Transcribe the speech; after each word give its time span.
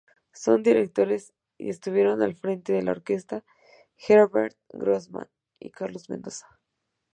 Dos 0.47 0.63
directores 0.63 1.31
estuvieron 1.59 2.23
al 2.23 2.33
frente 2.33 2.73
de 2.73 2.81
la 2.81 2.89
orquesta: 2.89 3.43
Herbert 4.07 4.57
Grossman 4.69 5.29
y 5.59 5.69
Carlos 5.69 6.09
Mendoza. 6.09 6.59